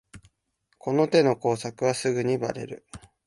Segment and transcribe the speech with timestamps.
[0.79, 2.87] この手の工作はすぐにバレる